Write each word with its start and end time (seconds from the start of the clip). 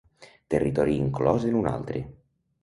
Territori 0.53 0.95
inclòs 1.01 1.47
en 1.51 1.59
un 1.61 1.71
altre. 1.73 2.03